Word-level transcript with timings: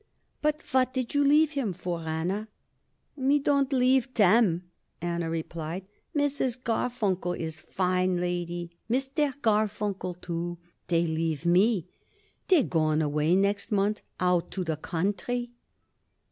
"And 0.43 0.55
what 0.71 0.95
did 0.95 1.13
you 1.13 1.23
leave 1.23 1.51
him 1.51 1.73
for, 1.73 1.99
Anna?" 1.99 2.47
"Me 3.15 3.37
don't 3.37 3.71
leave 3.71 4.11
them," 4.15 4.71
Anna 4.99 5.29
replied. 5.29 5.85
"Mrs. 6.15 6.57
Garfunkel 6.59 7.33
is 7.39 7.59
fine 7.59 8.17
lady. 8.19 8.71
Mister 8.89 9.31
Garfunkel, 9.43 10.19
too. 10.19 10.57
They 10.87 11.05
leave 11.05 11.45
me. 11.45 11.85
They 12.47 12.63
goin' 12.63 13.03
away 13.03 13.35
next 13.35 13.71
month, 13.71 14.01
out 14.19 14.49
to 14.53 14.63
the 14.63 14.77
country." 14.77 15.51